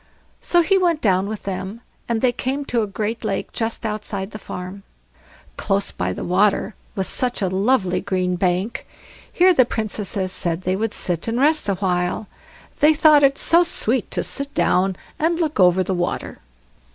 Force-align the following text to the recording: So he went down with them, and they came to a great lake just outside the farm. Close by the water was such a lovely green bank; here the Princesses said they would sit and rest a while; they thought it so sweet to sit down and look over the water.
So 0.41 0.63
he 0.63 0.79
went 0.79 0.99
down 0.99 1.27
with 1.27 1.43
them, 1.43 1.81
and 2.09 2.21
they 2.21 2.31
came 2.31 2.65
to 2.65 2.81
a 2.81 2.87
great 2.87 3.23
lake 3.23 3.51
just 3.53 3.85
outside 3.85 4.31
the 4.31 4.39
farm. 4.39 4.81
Close 5.57 5.91
by 5.91 6.11
the 6.11 6.23
water 6.23 6.73
was 6.95 7.05
such 7.05 7.39
a 7.39 7.49
lovely 7.49 8.01
green 8.01 8.35
bank; 8.35 8.87
here 9.31 9.53
the 9.53 9.63
Princesses 9.63 10.31
said 10.31 10.63
they 10.63 10.75
would 10.75 10.95
sit 10.95 11.27
and 11.27 11.39
rest 11.39 11.69
a 11.69 11.75
while; 11.75 12.27
they 12.79 12.95
thought 12.95 13.21
it 13.21 13.37
so 13.37 13.61
sweet 13.61 14.09
to 14.09 14.23
sit 14.23 14.51
down 14.55 14.95
and 15.19 15.39
look 15.39 15.59
over 15.59 15.83
the 15.83 15.93
water. 15.93 16.39